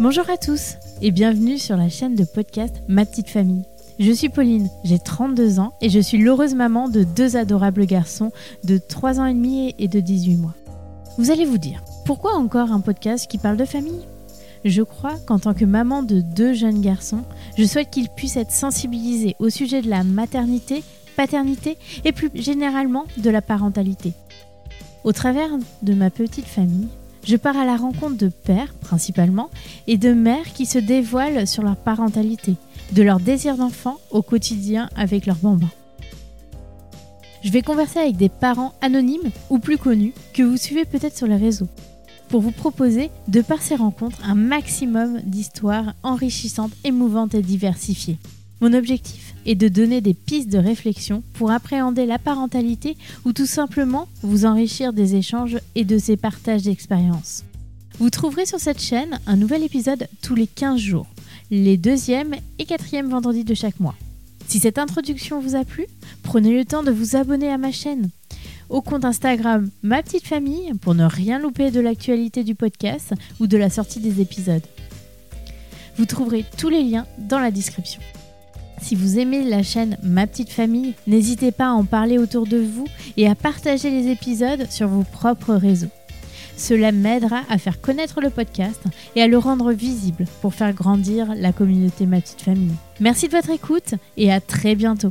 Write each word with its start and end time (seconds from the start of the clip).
Bonjour 0.00 0.30
à 0.30 0.38
tous 0.38 0.76
et 1.02 1.10
bienvenue 1.10 1.58
sur 1.58 1.76
la 1.76 1.90
chaîne 1.90 2.14
de 2.14 2.24
podcast 2.24 2.74
Ma 2.88 3.04
Petite 3.04 3.28
Famille. 3.28 3.66
Je 3.98 4.10
suis 4.10 4.30
Pauline, 4.30 4.70
j'ai 4.82 4.98
32 4.98 5.60
ans 5.60 5.74
et 5.82 5.90
je 5.90 6.00
suis 6.00 6.16
l'heureuse 6.16 6.54
maman 6.54 6.88
de 6.88 7.04
deux 7.04 7.36
adorables 7.36 7.84
garçons 7.84 8.32
de 8.64 8.78
3 8.78 9.20
ans 9.20 9.26
et 9.26 9.34
demi 9.34 9.74
et 9.78 9.88
de 9.88 10.00
18 10.00 10.36
mois. 10.36 10.54
Vous 11.18 11.30
allez 11.30 11.44
vous 11.44 11.58
dire, 11.58 11.84
pourquoi 12.06 12.32
encore 12.32 12.72
un 12.72 12.80
podcast 12.80 13.30
qui 13.30 13.36
parle 13.36 13.58
de 13.58 13.66
famille? 13.66 14.00
Je 14.64 14.80
crois 14.80 15.18
qu'en 15.26 15.38
tant 15.38 15.52
que 15.52 15.66
maman 15.66 16.02
de 16.02 16.22
deux 16.22 16.54
jeunes 16.54 16.80
garçons, 16.80 17.24
je 17.58 17.64
souhaite 17.64 17.90
qu'ils 17.90 18.08
puissent 18.08 18.38
être 18.38 18.52
sensibilisés 18.52 19.36
au 19.38 19.50
sujet 19.50 19.82
de 19.82 19.90
la 19.90 20.02
maternité, 20.02 20.82
paternité 21.14 21.76
et 22.06 22.12
plus 22.12 22.30
généralement 22.34 23.04
de 23.18 23.28
la 23.28 23.42
parentalité. 23.42 24.14
Au 25.04 25.12
travers 25.12 25.50
de 25.82 25.92
ma 25.92 26.08
petite 26.08 26.46
famille, 26.46 26.88
je 27.24 27.36
pars 27.36 27.56
à 27.56 27.64
la 27.64 27.76
rencontre 27.76 28.16
de 28.16 28.28
pères 28.28 28.74
principalement 28.74 29.50
et 29.86 29.96
de 29.96 30.12
mères 30.12 30.52
qui 30.52 30.66
se 30.66 30.78
dévoilent 30.78 31.46
sur 31.46 31.62
leur 31.62 31.76
parentalité, 31.76 32.54
de 32.92 33.02
leur 33.02 33.20
désir 33.20 33.56
d'enfant 33.56 33.98
au 34.10 34.22
quotidien 34.22 34.88
avec 34.96 35.26
leurs 35.26 35.36
bambins. 35.36 35.70
Je 37.42 37.50
vais 37.50 37.62
converser 37.62 37.98
avec 37.98 38.16
des 38.16 38.28
parents 38.28 38.74
anonymes 38.82 39.30
ou 39.48 39.58
plus 39.58 39.78
connus 39.78 40.12
que 40.34 40.42
vous 40.42 40.56
suivez 40.56 40.84
peut-être 40.84 41.16
sur 41.16 41.26
les 41.26 41.36
réseaux 41.36 41.68
pour 42.30 42.40
vous 42.40 42.52
proposer, 42.52 43.10
de 43.28 43.42
par 43.42 43.60
ces 43.60 43.74
rencontres, 43.74 44.18
un 44.24 44.36
maximum 44.36 45.20
d'histoires 45.24 45.94
enrichissantes, 46.02 46.72
émouvantes 46.84 47.34
et 47.34 47.42
diversifiées. 47.42 48.18
Mon 48.60 48.74
objectif 48.74 49.34
est 49.46 49.54
de 49.54 49.68
donner 49.68 50.00
des 50.00 50.14
pistes 50.14 50.50
de 50.50 50.58
réflexion 50.58 51.22
pour 51.34 51.50
appréhender 51.50 52.04
la 52.06 52.18
parentalité 52.18 52.96
ou 53.24 53.32
tout 53.32 53.46
simplement 53.46 54.08
vous 54.22 54.44
enrichir 54.44 54.92
des 54.92 55.14
échanges 55.14 55.58
et 55.74 55.84
de 55.84 55.98
ces 55.98 56.16
partages 56.16 56.62
d'expériences. 56.62 57.44
Vous 57.98 58.10
trouverez 58.10 58.46
sur 58.46 58.60
cette 58.60 58.80
chaîne 58.80 59.18
un 59.26 59.36
nouvel 59.36 59.62
épisode 59.62 60.08
tous 60.22 60.34
les 60.34 60.46
15 60.46 60.78
jours, 60.78 61.06
les 61.50 61.76
deuxième 61.76 62.34
et 62.58 62.64
quatrième 62.64 63.08
vendredis 63.08 63.44
de 63.44 63.54
chaque 63.54 63.80
mois. 63.80 63.96
Si 64.46 64.58
cette 64.58 64.78
introduction 64.78 65.40
vous 65.40 65.54
a 65.54 65.64
plu, 65.64 65.86
prenez 66.22 66.56
le 66.56 66.64
temps 66.64 66.82
de 66.82 66.90
vous 66.90 67.16
abonner 67.16 67.50
à 67.50 67.58
ma 67.58 67.72
chaîne 67.72 68.10
au 68.70 68.82
compte 68.82 69.04
Instagram 69.04 69.68
Ma 69.82 70.02
Petite 70.02 70.26
Famille 70.26 70.72
pour 70.80 70.94
ne 70.94 71.04
rien 71.04 71.38
louper 71.38 71.70
de 71.70 71.80
l'actualité 71.80 72.44
du 72.44 72.54
podcast 72.54 73.14
ou 73.40 73.46
de 73.46 73.56
la 73.56 73.68
sortie 73.68 74.00
des 74.00 74.20
épisodes. 74.20 74.62
Vous 75.96 76.06
trouverez 76.06 76.44
tous 76.56 76.68
les 76.68 76.82
liens 76.82 77.06
dans 77.18 77.40
la 77.40 77.50
description. 77.50 78.00
Si 78.80 78.94
vous 78.94 79.18
aimez 79.18 79.44
la 79.44 79.62
chaîne 79.62 79.96
Ma 80.02 80.26
Petite 80.26 80.50
Famille, 80.50 80.94
n'hésitez 81.06 81.52
pas 81.52 81.68
à 81.68 81.72
en 81.72 81.84
parler 81.84 82.18
autour 82.18 82.46
de 82.46 82.58
vous 82.58 82.86
et 83.16 83.28
à 83.28 83.34
partager 83.34 83.90
les 83.90 84.10
épisodes 84.10 84.66
sur 84.70 84.88
vos 84.88 85.04
propres 85.04 85.54
réseaux. 85.54 85.90
Cela 86.56 86.92
m'aidera 86.92 87.42
à 87.48 87.58
faire 87.58 87.80
connaître 87.80 88.20
le 88.20 88.30
podcast 88.30 88.82
et 89.16 89.22
à 89.22 89.28
le 89.28 89.38
rendre 89.38 89.72
visible 89.72 90.26
pour 90.42 90.54
faire 90.54 90.74
grandir 90.74 91.34
la 91.34 91.52
communauté 91.52 92.04
Ma 92.06 92.20
Petite 92.20 92.42
Famille. 92.42 92.74
Merci 93.00 93.28
de 93.28 93.32
votre 93.32 93.50
écoute 93.50 93.94
et 94.16 94.32
à 94.32 94.40
très 94.40 94.74
bientôt. 94.74 95.10